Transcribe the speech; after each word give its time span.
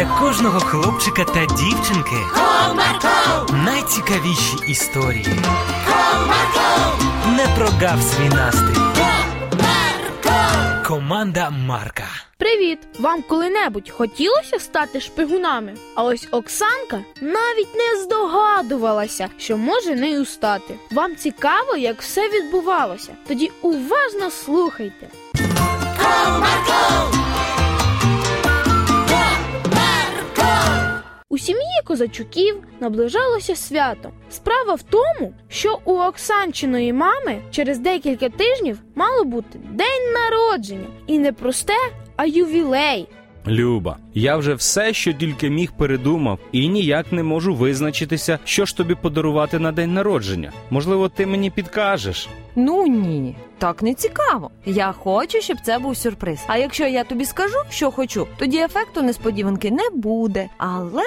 для 0.00 0.18
кожного 0.18 0.60
хлопчика 0.60 1.24
та 1.24 1.46
дівчинки 1.46 2.16
Comarco, 2.34 3.64
найцікавіші 3.64 4.56
історії. 4.68 5.26
Comarco, 5.88 7.36
Не 7.36 7.46
прогав 7.56 8.02
свій 8.02 8.28
настрій. 8.28 8.80
Comarco. 8.96 10.86
Команда 10.86 11.50
Марка. 11.50 12.04
Привіт! 12.38 12.78
Вам 12.98 13.22
коли-небудь 13.22 13.90
хотілося 13.90 14.58
стати 14.58 15.00
шпигунами? 15.00 15.74
А 15.94 16.04
ось 16.04 16.28
Оксанка 16.30 17.00
навіть 17.20 17.74
не 17.74 18.02
здогадувалася, 18.02 19.28
що 19.38 19.56
може 19.56 19.94
нею 19.94 20.24
стати. 20.24 20.74
Вам 20.90 21.16
цікаво, 21.16 21.76
як 21.76 22.02
все 22.02 22.28
відбувалося? 22.28 23.12
Тоді 23.28 23.50
уважно 23.62 24.30
слухайте. 24.30 25.08
У 27.16 27.19
сім'ї 31.40 31.80
козачуків 31.84 32.56
наближалося 32.80 33.56
свято. 33.56 34.10
Справа 34.30 34.74
в 34.74 34.82
тому, 34.82 35.34
що 35.48 35.78
у 35.84 35.92
Оксанчиної 35.98 36.92
мами 36.92 37.38
через 37.50 37.78
декілька 37.78 38.28
тижнів 38.28 38.78
мало 38.94 39.24
бути 39.24 39.58
день 39.70 40.12
народження, 40.14 40.86
і 41.06 41.18
не 41.18 41.32
просте, 41.32 41.76
а 42.16 42.26
ювілей. 42.26 43.08
Люба, 43.46 43.96
я 44.14 44.36
вже 44.36 44.54
все, 44.54 44.92
що 44.92 45.12
тільки 45.12 45.50
міг, 45.50 45.72
передумав, 45.72 46.38
і 46.52 46.68
ніяк 46.68 47.12
не 47.12 47.22
можу 47.22 47.54
визначитися, 47.54 48.38
що 48.44 48.64
ж 48.64 48.76
тобі 48.76 48.94
подарувати 48.94 49.58
на 49.58 49.72
день 49.72 49.94
народження. 49.94 50.52
Можливо, 50.70 51.08
ти 51.08 51.26
мені 51.26 51.50
підкажеш. 51.50 52.28
Ну 52.56 52.86
ні, 52.86 53.36
так 53.58 53.82
не 53.82 53.94
цікаво. 53.94 54.50
Я 54.66 54.92
хочу, 54.92 55.40
щоб 55.40 55.56
це 55.62 55.78
був 55.78 55.96
сюрприз. 55.96 56.38
А 56.46 56.56
якщо 56.56 56.86
я 56.86 57.04
тобі 57.04 57.24
скажу, 57.24 57.56
що 57.70 57.90
хочу, 57.90 58.26
тоді 58.36 58.58
ефекту 58.58 59.02
несподіванки 59.02 59.70
не 59.70 59.90
буде. 59.94 60.48
Але 60.58 61.02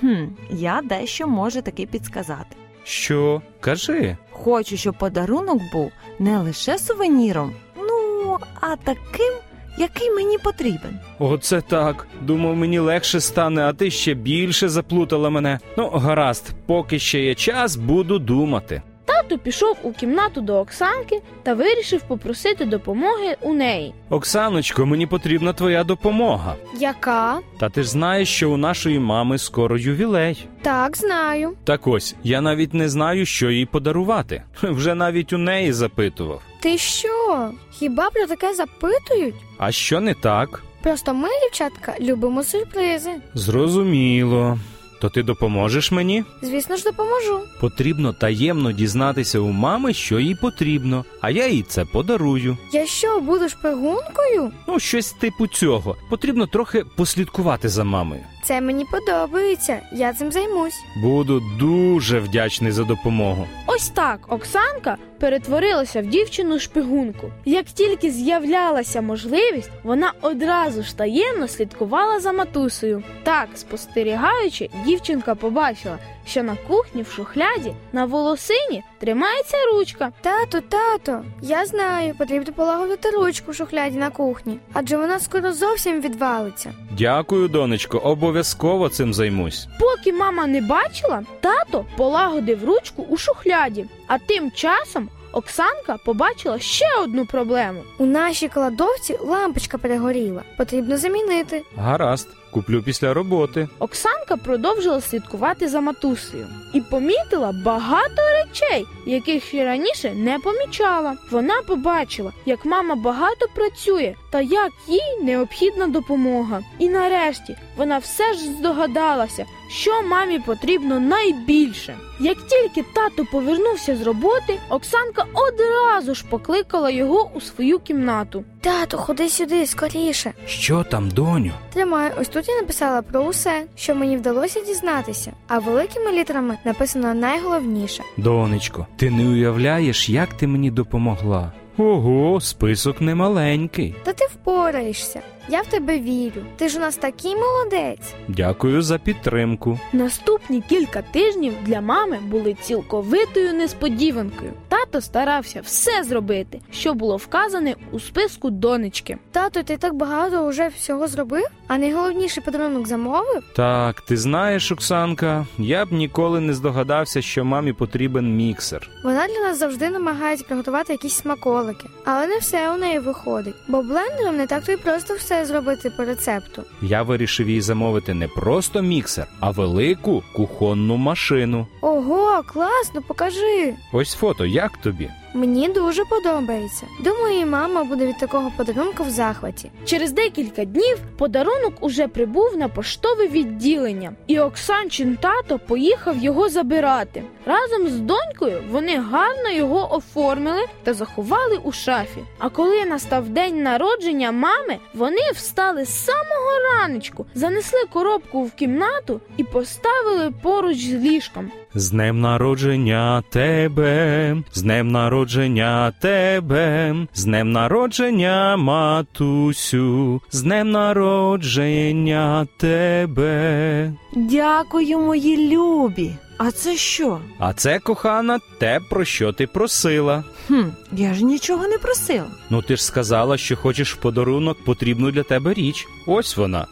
хм, 0.00 0.24
я 0.50 0.80
дещо 0.84 1.26
можу 1.28 1.62
таки 1.62 1.86
підсказати. 1.86 2.56
Що? 2.84 3.42
Кажи. 3.60 4.16
Хочу, 4.30 4.76
щоб 4.76 4.98
подарунок 4.98 5.62
був 5.72 5.92
не 6.18 6.38
лише 6.38 6.78
сувеніром, 6.78 7.52
ну 7.76 8.38
а 8.60 8.76
таким, 8.76 9.32
який 9.78 10.10
мені 10.10 10.38
потрібен. 10.38 10.98
Оце 11.18 11.60
так. 11.60 12.06
Думав, 12.22 12.56
мені 12.56 12.78
легше 12.78 13.20
стане, 13.20 13.62
а 13.62 13.72
ти 13.72 13.90
ще 13.90 14.14
більше 14.14 14.68
заплутала 14.68 15.30
мене. 15.30 15.58
Ну, 15.78 15.88
гаразд, 15.88 16.50
поки 16.66 16.98
ще 16.98 17.20
є 17.20 17.34
час, 17.34 17.76
буду 17.76 18.18
думати. 18.18 18.82
Тато 19.28 19.38
пішов 19.38 19.76
у 19.82 19.92
кімнату 19.92 20.40
до 20.40 20.58
Оксанки 20.58 21.22
та 21.42 21.54
вирішив 21.54 22.02
попросити 22.02 22.64
допомоги 22.64 23.36
у 23.40 23.54
неї. 23.54 23.94
Оксаночко, 24.10 24.86
мені 24.86 25.06
потрібна 25.06 25.52
твоя 25.52 25.84
допомога. 25.84 26.54
Яка? 26.78 27.38
Та 27.60 27.68
ти 27.68 27.82
ж 27.82 27.88
знаєш, 27.90 28.28
що 28.28 28.50
у 28.50 28.56
нашої 28.56 28.98
мами 28.98 29.38
скоро 29.38 29.78
ювілей. 29.78 30.48
Так, 30.62 30.96
знаю. 30.96 31.52
Так 31.64 31.86
ось, 31.86 32.14
я 32.24 32.40
навіть 32.40 32.74
не 32.74 32.88
знаю, 32.88 33.26
що 33.26 33.50
їй 33.50 33.66
подарувати. 33.66 34.42
Вже 34.62 34.94
навіть 34.94 35.32
у 35.32 35.38
неї 35.38 35.72
запитував. 35.72 36.42
Ти 36.60 36.78
що? 36.78 37.50
Хіба 37.70 38.10
про 38.10 38.26
таке 38.26 38.54
запитують? 38.54 39.34
А 39.58 39.72
що 39.72 40.00
не 40.00 40.14
так? 40.14 40.62
Просто 40.82 41.14
ми, 41.14 41.28
дівчатка, 41.42 41.94
любимо 42.00 42.42
сюрпризи. 42.44 43.10
Зрозуміло. 43.34 44.58
То 45.00 45.08
ти 45.10 45.22
допоможеш 45.22 45.92
мені? 45.92 46.24
Звісно 46.42 46.76
ж, 46.76 46.84
допоможу. 46.84 47.40
Потрібно 47.60 48.12
таємно 48.12 48.72
дізнатися 48.72 49.38
у 49.38 49.48
мами, 49.48 49.94
що 49.94 50.18
їй 50.18 50.34
потрібно, 50.34 51.04
а 51.20 51.30
я 51.30 51.48
їй 51.48 51.62
це 51.62 51.84
подарую. 51.84 52.56
Я 52.72 52.86
що, 52.86 53.20
буду 53.20 53.48
шпигункою? 53.48 54.52
Ну, 54.68 54.78
щось 54.80 55.12
типу 55.12 55.46
цього. 55.46 55.96
Потрібно 56.10 56.46
трохи 56.46 56.84
послідкувати 56.96 57.68
за 57.68 57.84
мамою. 57.84 58.20
Це 58.44 58.60
мені 58.60 58.84
подобається. 58.84 59.80
Я 59.92 60.12
цим 60.12 60.32
займусь. 60.32 60.74
Буду 61.02 61.42
дуже 61.58 62.20
вдячний 62.20 62.72
за 62.72 62.84
допомогу. 62.84 63.46
Ось 63.66 63.88
так 63.88 64.20
Оксанка 64.28 64.96
перетворилася 65.18 66.02
в 66.02 66.06
дівчину 66.06 66.58
шпигунку. 66.58 67.30
Як 67.44 67.66
тільки 67.66 68.10
з'являлася 68.10 69.00
можливість, 69.00 69.70
вона 69.82 70.12
одразу 70.20 70.82
ж 70.82 70.96
таємно 70.96 71.48
слідкувала 71.48 72.20
за 72.20 72.32
матусею. 72.32 73.02
Так, 73.22 73.48
спостерігаючи, 73.54 74.70
дівчинка 74.84 75.34
побачила, 75.34 75.98
що 76.26 76.42
на 76.42 76.56
кухні 76.68 77.02
в 77.02 77.10
шухляді 77.10 77.72
на 77.92 78.04
волосині 78.04 78.82
тримається 78.98 79.56
ручка. 79.72 80.12
Тато, 80.20 80.60
тато, 80.60 81.24
я 81.42 81.66
знаю, 81.66 82.14
потрібно 82.18 82.52
полагодити 82.52 83.10
ручку 83.10 83.50
в 83.50 83.54
шухляді 83.54 83.98
на 83.98 84.10
кухні, 84.10 84.58
адже 84.72 84.96
вона 84.96 85.20
скоро 85.20 85.52
зовсім 85.52 86.00
відвалиться. 86.00 86.74
Дякую, 86.98 87.48
донечко, 87.48 87.98
обов'язково 87.98 88.88
цим 88.88 89.14
займусь. 89.14 89.68
Поки 89.80 90.12
мама 90.12 90.46
не 90.46 90.60
бачила, 90.60 91.22
тато 91.40 91.84
полагодив 91.96 92.64
ручку 92.64 93.06
у 93.08 93.16
шухляді. 93.16 93.86
А 94.06 94.18
тим 94.18 94.50
часом 94.50 95.08
Оксанка 95.36 95.98
побачила 96.04 96.58
ще 96.58 96.84
одну 97.02 97.26
проблему. 97.26 97.82
У 97.98 98.06
нашій 98.06 98.48
кладовці 98.48 99.18
лампочка 99.20 99.78
перегоріла. 99.78 100.42
Потрібно 100.58 100.96
замінити. 100.96 101.62
Гаразд, 101.76 102.28
куплю 102.50 102.82
після 102.82 103.14
роботи. 103.14 103.68
Оксанка 103.78 104.36
продовжила 104.36 105.00
слідкувати 105.00 105.68
за 105.68 105.80
матусею 105.80 106.46
і 106.74 106.80
помітила 106.80 107.52
багато 107.64 108.22
речей, 108.38 108.86
яких 109.06 109.44
ще 109.44 109.64
раніше 109.64 110.14
не 110.14 110.38
помічала. 110.38 111.16
Вона 111.30 111.62
побачила, 111.66 112.32
як 112.46 112.64
мама 112.64 112.94
багато 112.94 113.46
працює 113.54 114.14
та 114.30 114.40
як 114.40 114.72
їй 114.88 115.22
необхідна 115.22 115.86
допомога. 115.86 116.60
І 116.78 116.88
нарешті 116.88 117.56
вона 117.76 117.98
все 117.98 118.34
ж 118.34 118.40
здогадалася, 118.40 119.44
що 119.68 120.02
мамі 120.02 120.38
потрібно 120.38 121.00
найбільше. 121.00 121.94
Як 122.20 122.36
тільки 122.46 122.88
тато 122.94 123.24
повернувся 123.32 123.96
з 123.96 124.02
роботи, 124.02 124.58
Оксанка 124.68 125.24
одразу 125.34 126.14
ж 126.14 126.24
покликала 126.30 126.90
його 126.90 127.30
у 127.34 127.40
свою 127.40 127.78
кімнату. 127.78 128.44
Тату, 128.60 128.96
ходи 128.96 129.28
сюди, 129.28 129.66
скоріше. 129.66 130.32
Що 130.46 130.84
там, 130.84 131.10
доню? 131.10 131.52
Тримай, 131.72 132.12
ось 132.20 132.28
тут 132.28 132.48
я 132.48 132.56
написала 132.56 133.02
про 133.02 133.20
усе, 133.20 133.64
що 133.76 133.94
мені 133.94 134.16
вдалося 134.16 134.60
дізнатися, 134.60 135.32
а 135.48 135.58
великими 135.58 136.12
літерами 136.12 136.58
написано 136.64 137.14
найголовніше. 137.14 138.02
Донечко, 138.16 138.86
ти 138.96 139.10
не 139.10 139.28
уявляєш, 139.28 140.08
як 140.08 140.34
ти 140.34 140.46
мені 140.46 140.70
допомогла. 140.70 141.52
Ого, 141.78 142.40
список 142.40 143.00
немаленький. 143.00 143.94
Та 144.04 144.12
ти 144.12 144.24
впораєшся. 144.24 145.20
Я 145.48 145.60
в 145.62 145.66
тебе 145.66 145.98
вірю. 145.98 146.42
Ти 146.56 146.68
ж 146.68 146.78
у 146.78 146.80
нас 146.80 146.96
такий 146.96 147.34
молодець. 147.36 148.14
Дякую 148.28 148.82
за 148.82 148.98
підтримку. 148.98 149.78
Наступні 149.92 150.62
кілька 150.68 151.02
тижнів 151.02 151.52
для 151.62 151.80
мами 151.80 152.18
були 152.22 152.56
цілковитою 152.62 153.52
несподіванкою. 153.54 154.52
Тато 154.68 155.00
старався 155.00 155.60
все 155.64 156.04
зробити, 156.04 156.60
що 156.70 156.94
було 156.94 157.16
вказане 157.16 157.74
у 157.92 158.00
списку 158.00 158.50
донечки. 158.50 159.18
Тато, 159.32 159.62
ти 159.62 159.76
так 159.76 159.94
багато 159.94 160.48
вже 160.48 160.68
всього 160.68 161.08
зробив, 161.08 161.46
а 161.68 161.78
найголовніший 161.78 162.42
подарунок 162.42 162.86
замовив? 162.88 163.42
Так, 163.56 164.00
ти 164.00 164.16
знаєш, 164.16 164.72
Оксанка, 164.72 165.46
я 165.58 165.84
б 165.86 165.92
ніколи 165.92 166.40
не 166.40 166.54
здогадався, 166.54 167.22
що 167.22 167.44
мамі 167.44 167.72
потрібен 167.72 168.36
міксер. 168.36 168.90
Вона 169.04 169.26
для 169.26 169.48
нас 169.48 169.58
завжди 169.58 169.90
намагається 169.90 170.44
приготувати 170.48 170.92
якісь 170.92 171.14
смаколики, 171.14 171.88
але 172.04 172.26
не 172.26 172.38
все 172.38 172.70
у 172.72 172.76
неї 172.76 172.98
виходить, 172.98 173.54
бо 173.68 173.82
блендером 173.82 174.36
не 174.36 174.46
так 174.46 174.64
то 174.64 174.72
й 174.72 174.76
просто 174.76 175.14
все 175.14 175.35
зробити 175.44 175.90
по 175.90 176.04
рецепту. 176.04 176.62
Я 176.82 177.02
вирішив 177.02 177.48
їй 177.50 177.60
замовити 177.60 178.14
не 178.14 178.28
просто 178.28 178.82
міксер, 178.82 179.26
а 179.40 179.50
велику 179.50 180.22
кухонну 180.34 180.96
машину. 180.96 181.66
Ого, 181.96 182.42
класно, 182.42 183.02
покажи. 183.02 183.74
Ось 183.92 184.14
фото, 184.14 184.46
як 184.46 184.76
тобі? 184.76 185.10
Мені 185.34 185.68
дуже 185.68 186.04
подобається. 186.04 186.86
Думаю, 187.00 187.40
і 187.40 187.44
мама 187.44 187.84
буде 187.84 188.06
від 188.06 188.18
такого 188.18 188.52
подарунку 188.56 189.04
в 189.04 189.10
захваті. 189.10 189.70
Через 189.84 190.12
декілька 190.12 190.64
днів 190.64 190.98
подарунок 191.18 191.72
уже 191.80 192.08
прибув 192.08 192.56
на 192.56 192.68
поштове 192.68 193.28
відділення, 193.28 194.12
і 194.26 194.38
Оксанчин 194.38 195.18
тато 195.20 195.58
поїхав 195.58 196.18
його 196.18 196.48
забирати. 196.48 197.22
Разом 197.46 197.88
з 197.88 198.00
донькою 198.00 198.62
вони 198.70 198.98
гарно 198.98 199.50
його 199.50 199.94
оформили 199.94 200.62
та 200.82 200.94
заховали 200.94 201.60
у 201.64 201.72
шафі. 201.72 202.20
А 202.38 202.48
коли 202.48 202.84
настав 202.84 203.28
день 203.28 203.62
народження 203.62 204.32
мами, 204.32 204.78
вони 204.94 205.30
встали 205.34 205.84
з 205.84 206.04
самого 206.04 206.50
раночку, 206.72 207.26
занесли 207.34 207.80
коробку 207.92 208.44
в 208.44 208.52
кімнату 208.52 209.20
і 209.36 209.44
поставили 209.44 210.32
поруч 210.42 210.78
з 210.78 210.94
ліжком. 210.94 211.50
З 211.78 211.90
днем 211.90 212.20
народження 212.20 213.22
тебе, 213.30 214.36
з 214.52 214.62
днем 214.62 214.88
народження 214.88 215.92
тебе, 216.00 216.94
з 217.14 217.24
днем 217.24 217.52
народження 217.52 218.56
матусю, 218.56 220.20
з 220.30 220.42
днем 220.42 220.70
народження 220.70 222.46
тебе. 222.56 223.92
Дякую, 224.14 224.98
мої 224.98 225.56
любі. 225.56 226.10
А 226.38 226.50
це 226.50 226.76
що? 226.76 227.18
А 227.38 227.52
це, 227.52 227.78
кохана, 227.78 228.38
те, 228.58 228.80
про 228.90 229.04
що 229.04 229.32
ти 229.32 229.46
просила. 229.46 230.24
Хм, 230.46 230.64
я 230.92 231.14
ж 231.14 231.24
нічого 231.24 231.68
не 231.68 231.78
просила. 231.78 232.26
Ну 232.50 232.62
ти 232.62 232.76
ж 232.76 232.84
сказала, 232.84 233.36
що 233.38 233.56
хочеш 233.56 233.94
в 233.94 233.96
подарунок 233.96 234.64
потрібну 234.64 235.10
для 235.10 235.22
тебе 235.22 235.54
річ. 235.54 235.86
Ось 236.06 236.36
вона. 236.36 236.66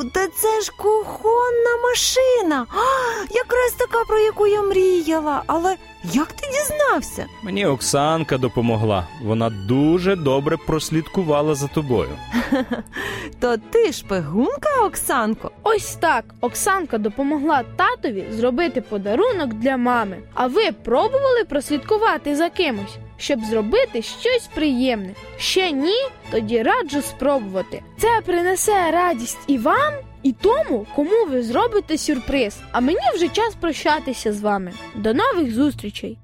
Вау, 0.00 0.10
та 0.10 0.26
це 0.26 0.60
ж 0.60 0.72
кухонна 0.76 1.76
машина. 1.90 2.66
А, 2.70 3.24
якраз 3.30 3.72
така, 3.78 4.04
про 4.04 4.18
яку 4.18 4.46
я 4.46 4.62
мріяла. 4.62 5.42
Але 5.46 5.76
як 6.04 6.32
ти 6.32 6.46
дізнався? 6.46 7.26
Мені 7.42 7.66
Оксанка 7.66 8.38
допомогла. 8.38 9.06
Вона 9.22 9.50
дуже 9.50 10.16
добре 10.16 10.56
прослідкувала 10.56 11.54
за 11.54 11.66
тобою. 11.66 12.08
То 13.40 13.56
ти 13.56 13.92
шпигунка, 13.92 14.84
Оксанко? 14.84 15.50
Ось 15.62 15.94
так 15.94 16.24
Оксанка 16.40 16.98
допомогла 16.98 17.62
татові 17.76 18.24
зробити 18.30 18.80
подарунок 18.80 19.54
для 19.54 19.76
мами. 19.76 20.16
А 20.34 20.46
ви 20.46 20.72
пробували 20.72 21.44
прослідкувати 21.48 22.36
за 22.36 22.50
кимось, 22.50 22.96
щоб 23.20 23.44
зробити 23.44 24.02
щось 24.02 24.48
приємне. 24.54 25.14
Ще 25.38 25.70
ні, 25.72 25.96
тоді 26.30 26.62
раджу 26.62 27.02
спробувати. 27.02 27.82
Це 27.98 28.20
принесе 28.26 28.90
радість 28.90 29.38
і 29.46 29.58
вам, 29.58 29.92
і 30.22 30.32
тому, 30.32 30.86
кому 30.94 31.26
ви 31.30 31.42
зробите 31.42 31.98
сюрприз. 31.98 32.56
А 32.72 32.80
мені 32.80 32.98
вже 33.14 33.28
час 33.28 33.54
прощатися 33.60 34.32
з 34.32 34.40
вами. 34.40 34.72
До 34.94 35.14
нових 35.14 35.54
зустрічей! 35.54 36.18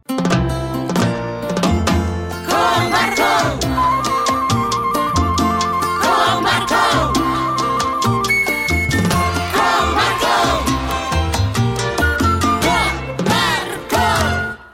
Комарко! 2.48 3.65